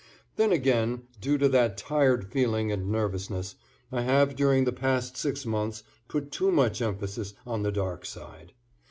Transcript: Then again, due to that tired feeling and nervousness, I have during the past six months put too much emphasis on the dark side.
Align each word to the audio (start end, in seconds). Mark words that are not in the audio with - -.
Then 0.35 0.51
again, 0.51 1.03
due 1.19 1.37
to 1.37 1.47
that 1.49 1.77
tired 1.77 2.25
feeling 2.31 2.71
and 2.71 2.91
nervousness, 2.91 3.53
I 3.91 4.01
have 4.01 4.35
during 4.35 4.63
the 4.63 4.71
past 4.71 5.15
six 5.15 5.45
months 5.45 5.83
put 6.07 6.31
too 6.31 6.49
much 6.49 6.81
emphasis 6.81 7.35
on 7.45 7.61
the 7.61 7.71
dark 7.71 8.07
side. 8.07 8.53